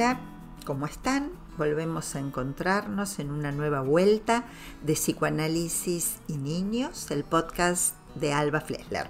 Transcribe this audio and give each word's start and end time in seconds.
Hola, 0.00 0.18
¿cómo 0.64 0.86
están? 0.86 1.30
Volvemos 1.58 2.16
a 2.16 2.20
encontrarnos 2.20 3.18
en 3.18 3.30
una 3.30 3.52
nueva 3.52 3.82
vuelta 3.82 4.46
de 4.82 4.94
Psicoanálisis 4.94 6.20
y 6.26 6.38
Niños, 6.38 7.10
el 7.10 7.22
podcast 7.22 7.96
de 8.14 8.32
Alba 8.32 8.62
Flesler. 8.62 9.08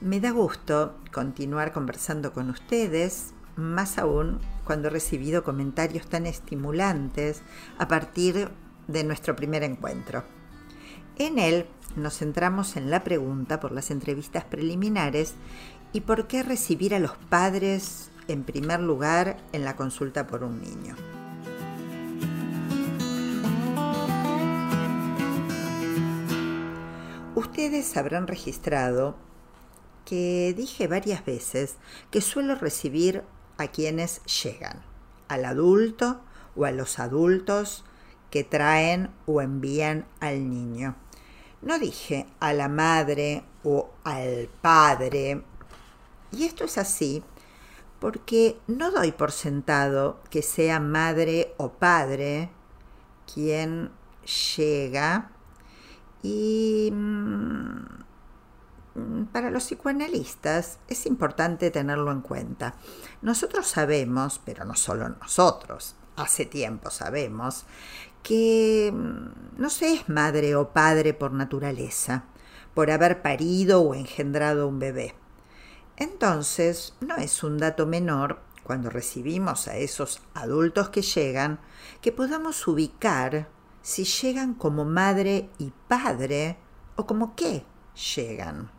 Me 0.00 0.18
da 0.18 0.32
gusto 0.32 0.98
continuar 1.12 1.72
conversando 1.72 2.32
con 2.32 2.50
ustedes, 2.50 3.34
más 3.54 3.98
aún 3.98 4.40
cuando 4.64 4.88
he 4.88 4.90
recibido 4.90 5.44
comentarios 5.44 6.08
tan 6.08 6.26
estimulantes 6.26 7.42
a 7.78 7.86
partir 7.86 8.48
de 8.88 9.04
nuestro 9.04 9.36
primer 9.36 9.62
encuentro. 9.62 10.24
En 11.18 11.38
él 11.38 11.66
nos 11.94 12.18
centramos 12.18 12.76
en 12.76 12.90
la 12.90 13.04
pregunta 13.04 13.60
por 13.60 13.70
las 13.70 13.92
entrevistas 13.92 14.42
preliminares 14.42 15.34
y 15.92 16.00
por 16.00 16.26
qué 16.26 16.42
recibir 16.42 16.96
a 16.96 16.98
los 16.98 17.16
padres 17.16 18.10
en 18.28 18.44
primer 18.44 18.80
lugar 18.80 19.36
en 19.52 19.64
la 19.64 19.76
consulta 19.76 20.26
por 20.26 20.44
un 20.44 20.60
niño. 20.60 20.96
Ustedes 27.34 27.96
habrán 27.96 28.26
registrado 28.26 29.16
que 30.04 30.54
dije 30.56 30.86
varias 30.86 31.24
veces 31.24 31.76
que 32.10 32.20
suelo 32.20 32.54
recibir 32.54 33.24
a 33.58 33.68
quienes 33.68 34.22
llegan, 34.24 34.82
al 35.28 35.44
adulto 35.44 36.20
o 36.54 36.64
a 36.64 36.70
los 36.70 36.98
adultos 36.98 37.84
que 38.30 38.44
traen 38.44 39.10
o 39.26 39.42
envían 39.42 40.06
al 40.20 40.48
niño. 40.48 40.96
No 41.62 41.78
dije 41.78 42.26
a 42.40 42.52
la 42.52 42.68
madre 42.68 43.44
o 43.64 43.90
al 44.04 44.48
padre. 44.62 45.42
Y 46.32 46.44
esto 46.44 46.64
es 46.64 46.78
así 46.78 47.22
porque 47.98 48.58
no 48.66 48.90
doy 48.90 49.12
por 49.12 49.32
sentado 49.32 50.20
que 50.30 50.42
sea 50.42 50.80
madre 50.80 51.54
o 51.56 51.72
padre 51.72 52.50
quien 53.32 53.90
llega 54.56 55.30
y 56.22 56.90
mm, 56.92 58.06
para 59.32 59.50
los 59.50 59.64
psicoanalistas 59.64 60.78
es 60.88 61.06
importante 61.06 61.70
tenerlo 61.70 62.10
en 62.10 62.20
cuenta. 62.20 62.74
Nosotros 63.22 63.66
sabemos, 63.66 64.40
pero 64.44 64.64
no 64.64 64.74
solo 64.74 65.08
nosotros, 65.08 65.94
hace 66.16 66.46
tiempo 66.46 66.90
sabemos, 66.90 67.64
que 68.22 68.92
mm, 68.92 69.60
no 69.60 69.70
se 69.70 69.94
es 69.94 70.08
madre 70.08 70.56
o 70.56 70.70
padre 70.70 71.14
por 71.14 71.32
naturaleza, 71.32 72.24
por 72.74 72.90
haber 72.90 73.22
parido 73.22 73.82
o 73.82 73.94
engendrado 73.94 74.68
un 74.68 74.78
bebé. 74.78 75.14
Entonces, 75.96 76.94
no 77.00 77.16
es 77.16 77.42
un 77.42 77.58
dato 77.58 77.86
menor 77.86 78.40
cuando 78.62 78.90
recibimos 78.90 79.68
a 79.68 79.76
esos 79.76 80.20
adultos 80.34 80.90
que 80.90 81.02
llegan, 81.02 81.60
que 82.00 82.12
podamos 82.12 82.66
ubicar 82.66 83.48
si 83.80 84.04
llegan 84.04 84.54
como 84.54 84.84
madre 84.84 85.50
y 85.58 85.72
padre 85.88 86.58
o 86.96 87.06
como 87.06 87.34
qué 87.36 87.64
llegan. 88.14 88.70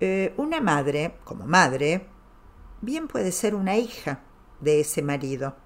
Eh, 0.00 0.32
una 0.38 0.60
madre, 0.60 1.18
como 1.24 1.46
madre, 1.46 2.06
bien 2.80 3.06
puede 3.06 3.30
ser 3.30 3.54
una 3.54 3.76
hija 3.76 4.22
de 4.60 4.80
ese 4.80 5.02
marido, 5.02 5.56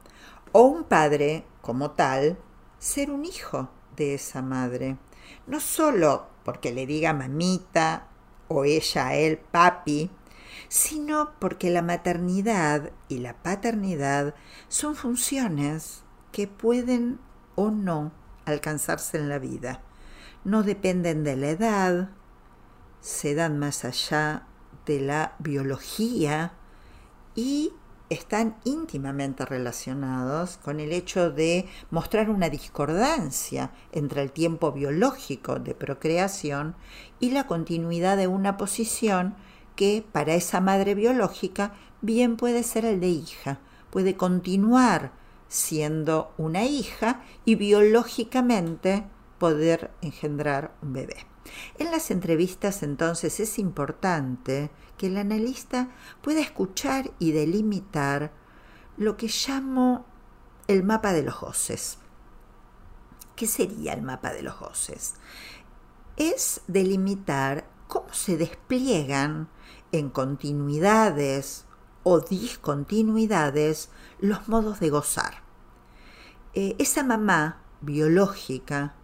o 0.53 0.63
un 0.63 0.85
padre, 0.85 1.47
como 1.63 1.93
tal, 1.93 2.39
ser 2.79 3.11
un 3.11 3.25
hijo 3.25 3.71
de 3.97 4.15
esa 4.15 4.43
madre. 4.43 4.99
No 5.47 5.61
solo 5.61 6.27
porque 6.45 6.73
le 6.73 6.87
diga 6.87 7.13
mamita 7.13 8.09
o 8.55 8.65
ella 8.65 9.15
él 9.15 9.39
papi, 9.39 10.11
sino 10.69 11.33
porque 11.39 11.71
la 11.71 11.83
maternidad 11.83 12.91
y 13.09 13.19
la 13.19 13.35
paternidad 13.43 14.35
son 14.69 14.95
funciones 14.95 16.03
que 16.33 16.47
pueden 16.47 17.19
o 17.55 17.71
no 17.71 18.13
alcanzarse 18.45 19.19
en 19.19 19.29
la 19.29 19.39
vida. 19.39 19.83
No 20.45 20.63
dependen 20.63 21.25
de 21.25 21.37
la 21.37 21.49
edad, 21.49 22.11
se 23.01 23.35
dan 23.35 23.59
más 23.59 23.85
allá 23.85 24.47
de 24.87 25.01
la 25.01 25.35
biología 25.39 26.53
y 27.35 27.73
están 28.11 28.57
íntimamente 28.65 29.45
relacionados 29.45 30.59
con 30.59 30.81
el 30.81 30.93
hecho 30.93 31.31
de 31.31 31.67
mostrar 31.91 32.31
una 32.31 32.51
discordancia 32.51 33.71
entre 33.93 34.23
el 34.23 34.31
tiempo 34.31 34.73
biológico 34.73 35.59
de 35.59 35.75
procreación 35.75 36.77
y 37.19 37.31
la 37.31 37.47
continuidad 37.47 38.17
de 38.17 38.27
una 38.27 38.57
posición 38.57 39.35
que 39.75 40.05
para 40.13 40.35
esa 40.35 40.61
madre 40.61 40.95
biológica 40.95 41.75
bien 42.01 42.37
puede 42.37 42.63
ser 42.63 42.85
el 42.85 43.01
de 43.01 43.09
hija, 43.09 43.59
puede 43.91 44.17
continuar 44.17 45.13
siendo 45.49 46.33
una 46.37 46.65
hija 46.65 47.23
y 47.45 47.55
biológicamente 47.55 49.05
poder 49.39 49.91
engendrar 50.03 50.75
un 50.83 50.93
bebé. 50.93 51.34
En 51.79 51.91
las 51.91 52.11
entrevistas 52.11 52.83
entonces 52.83 53.41
es 53.41 53.59
importante 53.59 54.71
que 54.97 55.09
el 55.09 55.17
analista 55.17 55.91
pueda 56.23 56.41
escuchar 56.41 57.11
y 57.19 57.33
delimitar 57.33 58.33
lo 58.97 59.17
que 59.17 59.29
llamo 59.29 60.07
el 60.69 60.85
mapa 60.85 61.13
de 61.13 61.23
los 61.23 61.41
goces. 61.41 61.99
¿Qué 63.37 63.47
sería 63.47 63.93
el 63.93 64.03
mapa 64.03 64.33
de 64.33 64.43
los 64.43 64.59
goces? 64.59 65.15
Es 66.17 66.63
delimitar 66.69 67.69
cómo 67.89 68.13
se 68.13 68.37
despliegan 68.37 69.49
en 69.93 70.11
continuidades 70.11 71.67
o 72.05 72.21
discontinuidades 72.21 73.91
los 74.21 74.49
modos 74.49 74.79
de 74.81 74.91
gozar. 74.91 75.43
Eh, 76.55 76.77
esa 76.79 77.03
mamá 77.03 77.63
biológica 77.81 78.95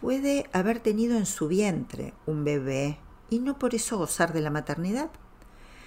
puede 0.00 0.48
haber 0.52 0.80
tenido 0.80 1.16
en 1.16 1.26
su 1.26 1.48
vientre 1.48 2.14
un 2.26 2.44
bebé 2.44 2.98
y 3.30 3.40
no 3.40 3.58
por 3.58 3.74
eso 3.74 3.98
gozar 3.98 4.32
de 4.32 4.40
la 4.40 4.50
maternidad. 4.50 5.10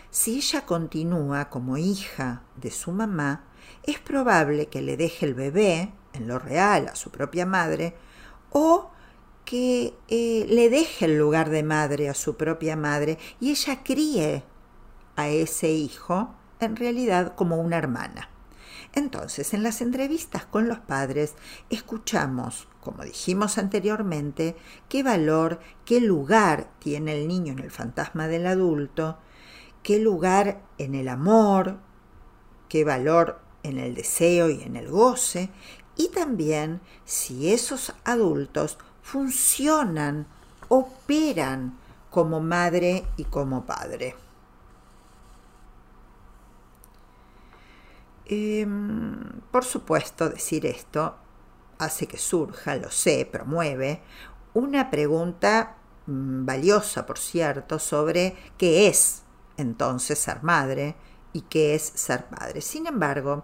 Si 0.09 0.35
ella 0.37 0.65
continúa 0.65 1.49
como 1.49 1.77
hija 1.77 2.43
de 2.57 2.71
su 2.71 2.91
mamá, 2.91 3.45
es 3.83 3.99
probable 3.99 4.67
que 4.67 4.81
le 4.81 4.97
deje 4.97 5.25
el 5.25 5.33
bebé, 5.33 5.93
en 6.13 6.27
lo 6.27 6.39
real, 6.39 6.89
a 6.89 6.95
su 6.95 7.09
propia 7.09 7.45
madre, 7.45 7.95
o 8.51 8.91
que 9.45 9.93
eh, 10.09 10.45
le 10.49 10.69
deje 10.69 11.05
el 11.05 11.17
lugar 11.17 11.49
de 11.49 11.63
madre 11.63 12.09
a 12.09 12.13
su 12.13 12.35
propia 12.35 12.75
madre 12.75 13.17
y 13.39 13.51
ella 13.51 13.81
críe 13.83 14.43
a 15.15 15.29
ese 15.29 15.71
hijo 15.71 16.35
en 16.59 16.75
realidad 16.75 17.33
como 17.35 17.57
una 17.57 17.77
hermana. 17.77 18.30
Entonces, 18.93 19.53
en 19.53 19.63
las 19.63 19.81
entrevistas 19.81 20.45
con 20.45 20.67
los 20.67 20.79
padres, 20.79 21.35
escuchamos, 21.69 22.67
como 22.81 23.03
dijimos 23.03 23.57
anteriormente, 23.57 24.57
qué 24.89 25.01
valor, 25.01 25.59
qué 25.85 26.01
lugar 26.01 26.69
tiene 26.79 27.21
el 27.21 27.27
niño 27.27 27.53
en 27.53 27.59
el 27.59 27.71
fantasma 27.71 28.27
del 28.27 28.47
adulto, 28.47 29.17
qué 29.81 29.99
lugar 29.99 30.61
en 30.77 30.95
el 30.95 31.07
amor, 31.07 31.77
qué 32.67 32.83
valor 32.83 33.39
en 33.63 33.77
el 33.77 33.95
deseo 33.95 34.49
y 34.49 34.61
en 34.63 34.75
el 34.75 34.89
goce, 34.89 35.49
y 35.95 36.09
también 36.09 36.81
si 37.05 37.53
esos 37.53 37.93
adultos 38.03 38.77
funcionan, 39.01 40.27
operan 40.67 41.77
como 42.09 42.41
madre 42.41 43.05
y 43.15 43.23
como 43.23 43.65
padre. 43.65 44.15
Em, 48.33 49.41
por 49.51 49.65
supuesto, 49.65 50.29
decir 50.29 50.65
esto 50.65 51.17
hace 51.79 52.07
que 52.07 52.17
surja, 52.17 52.77
lo 52.77 52.89
sé, 52.89 53.27
promueve, 53.29 54.01
una 54.53 54.89
pregunta 54.89 55.75
mm, 56.07 56.45
valiosa, 56.45 57.05
por 57.05 57.19
cierto, 57.19 57.77
sobre 57.77 58.37
qué 58.57 58.87
es 58.87 59.23
entonces 59.57 60.17
ser 60.17 60.43
madre 60.43 60.95
y 61.33 61.41
qué 61.41 61.75
es 61.75 61.83
ser 61.83 62.23
padre. 62.27 62.61
Sin 62.61 62.87
embargo, 62.87 63.43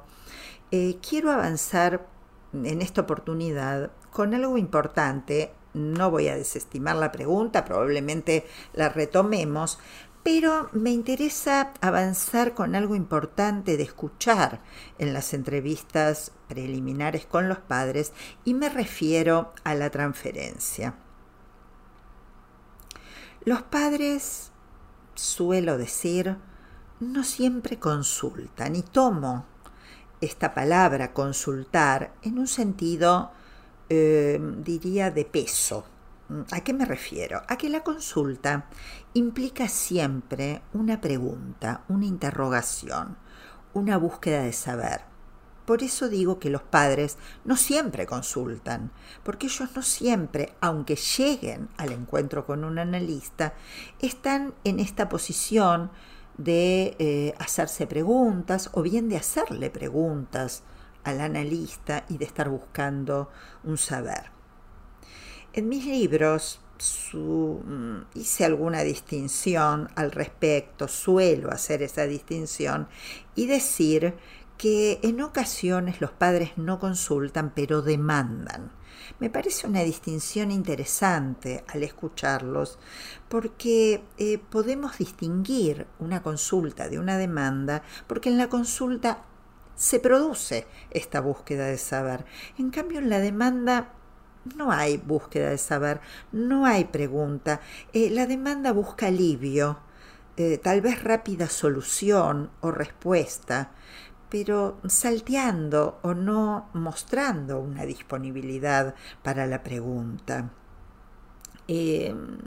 eh, 0.72 0.98
quiero 1.08 1.32
avanzar 1.32 2.08
en 2.54 2.82
esta 2.82 3.02
oportunidad 3.02 3.92
con 4.12 4.34
algo 4.34 4.58
importante. 4.58 5.52
No 5.74 6.10
voy 6.12 6.30
a 6.30 6.38
desestimar 6.38 6.96
la 6.96 7.12
pregunta, 7.12 7.66
probablemente 7.66 8.48
la 8.72 8.88
retomemos, 8.88 9.80
pero 10.30 10.70
me 10.74 10.90
interesa 10.92 11.72
avanzar 11.80 12.54
con 12.54 12.76
algo 12.76 12.96
importante 12.96 13.78
de 13.78 13.84
escuchar 13.84 14.60
en 14.98 15.14
las 15.14 15.34
entrevistas 15.34 16.34
preliminares 16.50 17.26
con 17.26 17.48
los 17.48 17.60
padres 17.60 18.12
y 18.44 18.54
me 18.54 18.68
refiero 18.68 19.54
a 19.64 19.74
la 19.74 19.90
transferencia. 19.90 20.96
Los 23.46 23.62
padres, 23.62 24.52
suelo 25.16 25.78
decir, 25.78 26.36
no 27.00 27.24
siempre 27.24 27.80
consultan 27.80 28.76
y 28.76 28.82
tomo 28.82 29.46
esta 30.20 30.54
palabra 30.54 31.14
consultar 31.14 32.14
en 32.22 32.38
un 32.38 32.48
sentido, 32.48 33.32
eh, 33.88 34.42
diría, 34.58 35.10
de 35.10 35.24
peso 35.24 35.86
¿A 36.52 36.60
qué 36.60 36.74
me 36.74 36.84
refiero? 36.84 37.42
A 37.48 37.58
que 37.58 37.70
la 37.70 37.84
consulta 37.84 38.66
implica 39.14 39.70
siempre 39.70 40.62
una 40.74 41.00
pregunta, 41.00 41.86
una 41.88 42.06
interrogación, 42.06 43.18
una 43.74 43.98
búsqueda 43.98 44.44
de 44.44 44.52
saber. 44.54 45.02
por 45.66 45.84
eso 45.84 46.08
digo 46.08 46.40
que 46.40 46.50
los 46.50 46.62
padres 46.62 47.18
no 47.44 47.58
siempre 47.58 48.06
consultan, 48.06 48.92
porque 49.24 49.48
ellos 49.48 49.70
no 49.76 49.82
siempre, 49.82 50.56
aunque 50.62 50.96
lleguen 50.96 51.68
al 51.76 51.92
encuentro 51.92 52.46
con 52.46 52.64
un 52.64 52.80
analista, 52.80 53.54
están 54.00 54.54
en 54.64 54.80
esta 54.80 55.10
posición 55.10 55.92
de 56.38 56.96
eh, 57.00 57.34
hacerse 57.38 57.86
preguntas 57.86 58.70
o 58.74 58.82
bien 58.82 59.10
de 59.10 59.18
hacerle 59.18 59.70
preguntas 59.70 60.64
al 61.04 61.20
analista 61.20 62.06
y 62.08 62.18
de 62.18 62.26
estar 62.26 62.50
buscando 62.50 63.30
un 63.66 63.78
saber. 63.78 64.37
En 65.58 65.70
mis 65.70 65.88
libros 65.88 66.60
mm, 67.14 68.02
hice 68.14 68.46
alguna 68.46 68.84
distinción 68.84 69.90
al 69.96 70.12
respecto, 70.12 70.88
suelo 70.88 71.50
hacer 71.50 71.82
esa 71.82 72.06
distinción 72.06 72.88
y 73.34 73.48
decir 73.48 74.14
que 74.60 75.00
en 75.02 75.20
ocasiones 75.20 76.00
los 76.00 76.12
padres 76.12 76.52
no 76.58 76.78
consultan 76.78 77.54
pero 77.56 77.82
demandan. 77.82 78.72
Me 79.20 79.32
parece 79.32 79.66
una 79.66 79.82
distinción 79.82 80.52
interesante 80.52 81.64
al 81.70 81.82
escucharlos 81.82 82.78
porque 83.28 84.04
eh, 84.20 84.38
podemos 84.38 85.00
distinguir 85.00 85.88
una 85.98 86.22
consulta 86.22 86.88
de 86.88 87.00
una 87.00 87.18
demanda 87.18 87.82
porque 88.06 88.30
en 88.30 88.38
la 88.38 88.48
consulta 88.48 89.24
se 89.74 90.00
produce 90.00 90.68
esta 90.92 91.20
búsqueda 91.20 91.66
de 91.66 91.80
saber. 91.80 92.26
En 92.60 92.70
cambio, 92.70 93.00
en 93.00 93.10
la 93.10 93.20
demanda 93.20 93.97
no 94.56 94.72
hay 94.72 94.98
búsqueda 94.98 95.50
de 95.50 95.58
saber, 95.58 96.02
no 96.32 96.66
hay 96.66 96.86
pregunta. 96.86 97.62
Eh, 97.94 98.10
la 98.10 98.26
demanda 98.26 98.72
busca 98.72 99.08
alivio, 99.08 99.80
eh, 100.38 100.58
tal 100.58 100.82
vez 100.82 101.04
rápida 101.04 101.48
solución 101.48 102.52
o 102.62 102.72
respuesta 102.72 103.72
pero 104.30 104.80
salteando 104.88 106.00
o 106.02 106.14
no 106.14 106.70
mostrando 106.74 107.60
una 107.60 107.86
disponibilidad 107.86 108.96
para 109.24 109.46
la 109.48 109.64
pregunta. 109.64 110.50
Em, 111.68 112.38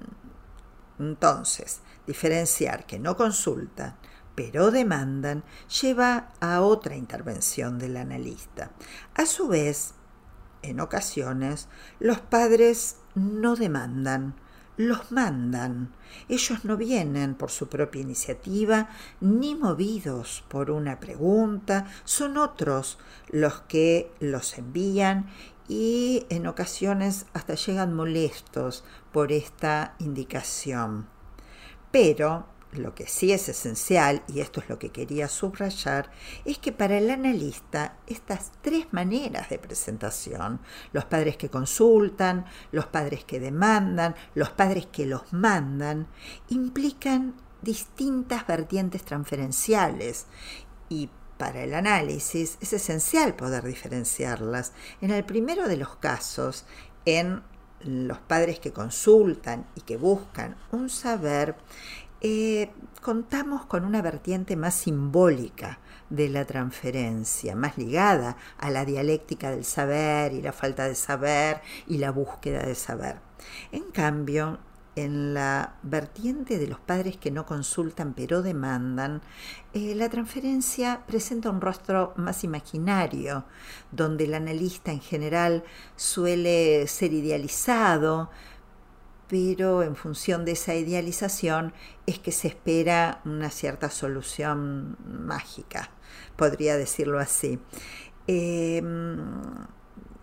entonces, 0.99 1.81
diferenciar 2.07 2.87
que 2.87 2.99
no 2.99 3.17
consultan, 3.17 3.97
pero 4.35 4.71
demandan, 4.71 5.43
lleva 5.81 6.29
a 6.41 6.61
otra 6.61 6.97
intervención 6.97 7.79
del 7.79 7.97
analista. 7.97 8.71
A 9.15 9.27
su 9.27 9.49
vez, 9.49 9.95
en 10.63 10.81
ocasiones, 10.81 11.69
los 11.99 12.21
padres 12.21 12.97
no 13.15 13.57
demandan, 13.57 14.35
los 14.77 15.13
mandan. 15.13 15.93
Ellos 16.29 16.65
no 16.65 16.77
vienen 16.77 17.35
por 17.35 17.51
su 17.51 17.69
propia 17.69 18.01
iniciativa 18.01 18.89
ni 19.21 19.55
movidos 19.55 20.45
por 20.49 20.71
una 20.71 21.01
pregunta, 21.01 21.87
son 22.05 22.39
otros 22.39 22.99
los 23.29 23.61
que 23.63 24.11
los 24.21 24.57
envían 24.59 25.27
y 25.69 26.27
en 26.31 26.47
ocasiones 26.47 27.27
hasta 27.33 27.55
llegan 27.55 27.95
molestos 27.95 28.85
por 29.13 29.33
esta 29.33 29.95
indicación. 29.99 31.07
Pero 31.93 32.47
lo 32.73 32.95
que 32.95 33.07
sí 33.07 33.33
es 33.33 33.49
esencial, 33.49 34.23
y 34.29 34.41
esto 34.41 34.61
es 34.61 34.69
lo 34.69 34.79
que 34.79 34.91
quería 34.91 35.29
subrayar, 35.29 36.11
es 36.45 36.59
que 36.59 36.73
para 36.73 36.99
el 36.99 37.11
analista 37.11 37.97
estas 38.07 38.53
tres 38.63 38.87
maneras 38.93 39.49
de 39.51 39.59
presentación, 39.59 40.61
los 40.93 41.05
padres 41.05 41.37
que 41.37 41.51
consultan, 41.51 42.47
los 42.73 42.87
padres 42.87 43.25
que 43.25 43.41
demandan, 43.41 44.15
los 44.35 44.51
padres 44.51 44.87
que 44.87 45.07
los 45.07 45.33
mandan, 45.33 46.07
implican 46.49 47.35
distintas 47.63 48.47
vertientes 48.47 49.05
transferenciales 49.05 50.27
y 50.89 51.11
para 51.37 51.63
el 51.63 51.75
análisis 51.75 52.59
es 52.61 52.73
esencial 52.73 53.35
poder 53.35 53.65
diferenciarlas. 53.65 54.73
En 55.01 55.11
el 55.11 55.25
primero 55.25 55.69
de 55.69 55.79
los 55.79 55.97
casos, 55.97 56.67
en 57.07 57.43
los 57.83 58.19
padres 58.19 58.61
que 58.61 58.73
consultan 58.73 59.67
y 59.75 59.81
que 59.81 59.97
buscan 59.97 60.57
un 60.71 60.91
saber, 60.91 61.57
eh, 62.21 62.71
contamos 63.03 63.67
con 63.67 63.85
una 63.85 64.03
vertiente 64.03 64.57
más 64.57 64.75
simbólica 64.75 65.79
de 66.11 66.29
la 66.29 66.45
transferencia, 66.45 67.55
más 67.55 67.79
ligada 67.79 68.37
a 68.59 68.71
la 68.71 68.85
dialéctica 68.85 69.51
del 69.51 69.65
saber 69.65 70.33
y 70.33 70.43
la 70.43 70.53
falta 70.53 70.87
de 70.87 70.95
saber 70.95 71.63
y 71.87 71.99
la 71.99 72.11
búsqueda 72.11 72.63
de 72.63 72.75
saber. 72.75 73.21
En 73.73 73.85
cambio, 73.91 74.59
en 74.97 75.35
la 75.35 75.77
vertiente 75.83 76.59
de 76.59 76.67
los 76.67 76.81
padres 76.81 77.17
que 77.17 77.31
no 77.31 77.47
consultan 77.47 78.13
pero 78.13 78.43
demandan, 78.43 79.23
eh, 79.73 79.95
la 79.95 80.09
transferencia 80.09 81.03
presenta 81.07 81.49
un 81.49 81.61
rostro 81.61 82.13
más 82.17 82.45
imaginario, 82.45 83.45
donde 83.93 84.25
el 84.25 84.35
analista 84.35 84.93
en 84.93 85.01
general 85.01 85.65
suele 85.97 86.87
ser 86.87 87.13
idealizado, 87.13 88.31
pero 89.31 89.85
en 89.85 89.95
función 89.95 90.45
de 90.45 90.53
esa 90.53 90.75
idealización 90.75 91.73
es 92.05 92.19
que 92.19 92.33
se 92.33 92.49
espera 92.49 93.21
una 93.25 93.49
cierta 93.51 93.89
solución 93.89 94.97
mágica, 95.07 95.91
podría 96.37 96.77
decirlo 96.77 97.21
así. 97.21 97.61
Em, 98.27 99.19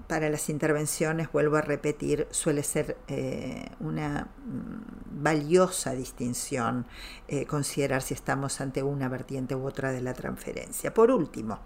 para 0.08 0.30
las 0.30 0.50
intervenciones, 0.50 1.32
vuelvo 1.32 1.56
a 1.56 1.62
repetir, 1.62 2.28
suele 2.32 2.64
ser 2.64 2.98
eh, 3.08 3.70
una 3.80 4.28
mm, 4.46 5.24
valiosa 5.24 5.94
distinción 5.94 6.86
eh, 7.30 7.46
considerar 7.46 8.02
si 8.02 8.14
estamos 8.14 8.60
ante 8.60 8.84
una 8.84 9.08
vertiente 9.08 9.56
u 9.56 9.66
otra 9.66 9.92
de 9.94 10.02
la 10.02 10.14
transferencia. 10.14 10.94
Por 10.94 11.12
último, 11.12 11.60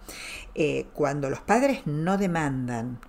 eh, 0.54 0.86
cuando 0.92 1.28
los 1.28 1.40
padres 1.40 1.86
no 1.86 2.18
demandan 2.18 3.00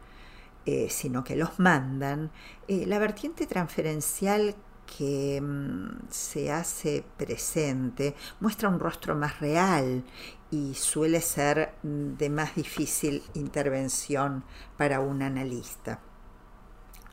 eh, 0.66 0.88
sino 0.90 1.24
que 1.24 1.36
los 1.36 1.60
mandan, 1.60 2.32
eh, 2.68 2.86
la 2.86 3.00
vertiente 3.00 3.48
transferencial 3.48 4.56
que 4.98 5.42
mm, 5.42 6.08
se 6.10 6.52
hace 6.52 7.04
presente 7.18 8.16
muestra 8.40 8.70
un 8.70 8.80
rostro 8.80 9.16
más 9.16 9.40
real 9.40 10.04
y 10.52 10.74
suele 10.76 11.22
ser 11.22 11.74
mm, 11.84 12.14
de 12.18 12.30
más 12.30 12.56
difícil 12.56 13.24
intervención 13.34 14.44
para 14.78 15.00
un 15.00 15.22
analista. 15.22 16.00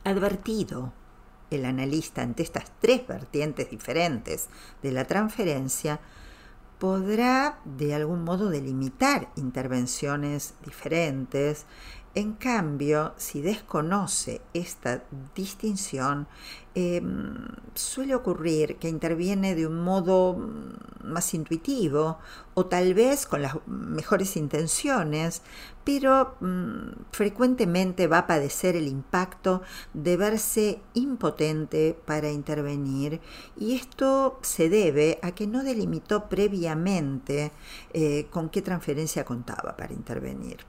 Advertido 0.03 0.93
el 1.51 1.65
analista 1.65 2.21
ante 2.21 2.43
estas 2.43 2.71
tres 2.79 3.05
vertientes 3.05 3.69
diferentes 3.69 4.47
de 4.81 4.91
la 4.91 5.05
transferencia, 5.05 5.99
podrá 6.79 7.59
de 7.63 7.93
algún 7.93 8.23
modo 8.23 8.49
delimitar 8.49 9.29
intervenciones 9.35 10.55
diferentes 10.65 11.65
en 12.13 12.33
cambio, 12.33 13.13
si 13.15 13.41
desconoce 13.41 14.41
esta 14.53 15.03
distinción, 15.33 16.27
em, 16.75 17.47
suele 17.73 18.15
ocurrir 18.15 18.77
que 18.77 18.89
interviene 18.89 19.55
de 19.55 19.65
un 19.65 19.81
modo 19.81 20.33
mm, 20.33 21.07
más 21.09 21.33
intuitivo 21.33 22.19
o 22.53 22.65
tal 22.65 22.93
vez 22.93 23.25
con 23.25 23.41
las 23.41 23.55
mejores 23.65 24.35
intenciones, 24.35 25.41
pero 25.85 26.35
mm, 26.41 27.11
frecuentemente 27.11 28.07
va 28.07 28.19
a 28.19 28.27
padecer 28.27 28.75
el 28.75 28.87
impacto 28.87 29.61
de 29.93 30.17
verse 30.17 30.81
impotente 30.93 31.97
para 32.05 32.29
intervenir 32.29 33.21
y 33.57 33.75
esto 33.75 34.39
se 34.41 34.69
debe 34.69 35.19
a 35.21 35.31
que 35.31 35.47
no 35.47 35.63
delimitó 35.63 36.27
previamente 36.29 37.51
eh, 37.93 38.27
con 38.29 38.49
qué 38.49 38.61
transferencia 38.61 39.23
contaba 39.23 39.77
para 39.77 39.93
intervenir. 39.93 40.65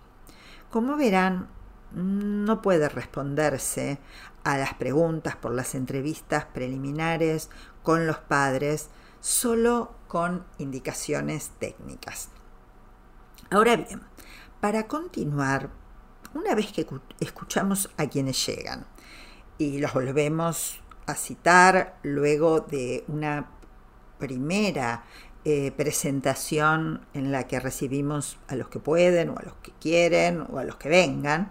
Como 0.73 0.97
verán, 0.97 1.49
no 1.93 2.63
puede 2.63 2.89
responderse 2.89 3.99
a 4.43 4.57
las 4.57 4.73
preguntas 4.73 5.37
por 5.37 5.53
las 5.53 5.75
entrevistas 5.75 6.47
preliminares 6.47 7.51
con 7.83 8.07
los 8.07 8.17
padres 8.17 8.89
solo 9.21 9.95
con 10.09 10.47
indicaciones 10.57 11.51
técnicas. 11.59 12.31
Ahora 13.51 13.77
bien, 13.77 14.01
para 14.63 14.89
continuar, 14.89 15.69
una 16.33 16.55
vez 16.55 16.73
que 16.73 16.87
escuchamos 17.21 17.91
a 17.99 18.07
quienes 18.07 18.47
llegan 18.47 18.87
y 19.59 19.79
los 19.79 19.93
volvemos 19.93 20.81
a 21.05 21.15
citar 21.15 21.99
luego 22.03 22.61
de 22.61 23.05
una 23.09 23.51
primera 24.19 25.05
eh, 25.45 25.73
presentación 25.77 27.01
en 27.15 27.33
la 27.33 27.49
que 27.49 27.59
recibimos 27.61 28.39
a 28.49 28.57
los 28.57 28.69
que 28.69 28.79
pueden 28.79 29.31
o 29.31 29.39
a 29.39 29.43
los 29.43 29.55
que 29.63 29.73
quieren 29.81 30.45
o 30.53 30.59
a 30.59 30.65
los 30.65 30.77
que 30.77 30.89
vengan, 30.89 31.51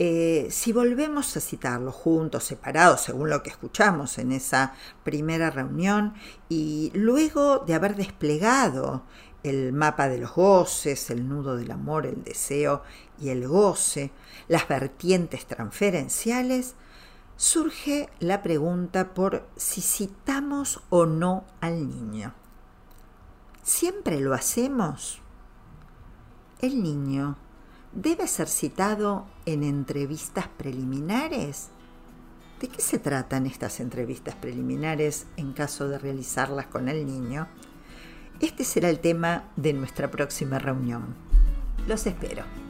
eh, 0.00 0.46
si 0.50 0.72
volvemos 0.72 1.36
a 1.36 1.40
citarlos 1.40 1.94
juntos, 1.94 2.44
separados, 2.44 3.00
según 3.00 3.30
lo 3.30 3.42
que 3.42 3.50
escuchamos 3.50 4.18
en 4.18 4.30
esa 4.30 4.74
primera 5.02 5.50
reunión, 5.50 6.14
y 6.48 6.92
luego 6.94 7.58
de 7.58 7.74
haber 7.74 7.96
desplegado 7.96 9.02
el 9.42 9.72
mapa 9.72 10.08
de 10.08 10.18
los 10.18 10.34
goces, 10.34 11.10
el 11.10 11.28
nudo 11.28 11.56
del 11.56 11.72
amor, 11.72 12.06
el 12.06 12.22
deseo 12.22 12.82
y 13.20 13.30
el 13.30 13.48
goce, 13.48 14.12
las 14.46 14.68
vertientes 14.68 15.46
transferenciales, 15.46 16.76
surge 17.36 18.08
la 18.20 18.42
pregunta 18.42 19.14
por 19.14 19.48
si 19.56 19.80
citamos 19.80 20.80
o 20.90 21.06
no 21.06 21.44
al 21.60 21.88
niño. 21.88 22.34
¿Siempre 23.62 24.20
lo 24.20 24.34
hacemos? 24.34 25.20
El 26.60 26.82
niño 26.82 27.36
debe 27.92 28.26
ser 28.26 28.48
citado 28.48 29.26
en 29.46 29.62
entrevistas 29.62 30.48
preliminares. 30.48 31.68
¿De 32.60 32.68
qué 32.68 32.82
se 32.82 32.98
tratan 32.98 33.46
estas 33.46 33.78
entrevistas 33.80 34.34
preliminares 34.34 35.26
en 35.36 35.52
caso 35.52 35.88
de 35.88 35.98
realizarlas 35.98 36.66
con 36.66 36.88
el 36.88 37.06
niño? 37.06 37.46
Este 38.40 38.64
será 38.64 38.90
el 38.90 39.00
tema 39.00 39.44
de 39.56 39.72
nuestra 39.72 40.10
próxima 40.10 40.58
reunión. 40.58 41.14
Los 41.86 42.06
espero. 42.06 42.67